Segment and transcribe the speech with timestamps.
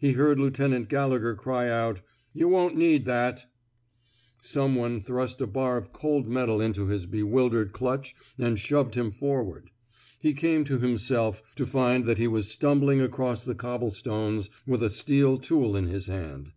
[0.00, 2.00] He heard Lieutenant Gallegher cry out:
[2.32, 3.44] You won *t need that!
[4.36, 9.12] *^ Some one thrust a bar of cold metal into his bewildered clutch and shoved him
[9.12, 9.70] forward.
[10.18, 14.90] He came to himself to find that he was stumbling across the cobblestones with a
[14.90, 16.50] steel tool in his hand.